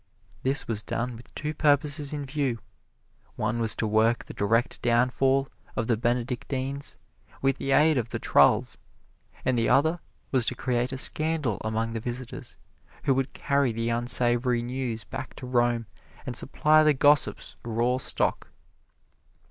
This 0.41 0.67
was 0.67 0.81
done 0.81 1.15
with 1.15 1.31
two 1.35 1.53
purposes 1.53 2.11
in 2.11 2.25
view; 2.25 2.57
one 3.35 3.59
was 3.59 3.75
to 3.75 3.85
work 3.85 4.25
the 4.25 4.33
direct 4.33 4.81
downfall 4.81 5.47
of 5.75 5.85
the 5.85 5.95
Benedictines, 5.95 6.97
with 7.39 7.57
the 7.59 7.69
aid 7.71 7.99
of 7.99 8.09
the 8.09 8.17
trulls, 8.17 8.79
and 9.45 9.59
the 9.59 9.69
other 9.69 9.99
was 10.31 10.43
to 10.47 10.55
create 10.55 10.91
a 10.91 10.97
scandal 10.97 11.61
among 11.63 11.93
the 11.93 11.99
visitors, 11.99 12.55
who 13.03 13.13
would 13.13 13.33
carry 13.33 13.71
the 13.71 13.89
unsavory 13.89 14.63
news 14.63 15.03
back 15.03 15.35
to 15.35 15.45
Rome 15.45 15.85
and 16.25 16.35
supply 16.35 16.83
the 16.83 16.95
gossips 16.95 17.55
raw 17.63 17.99
stock. 17.99 18.47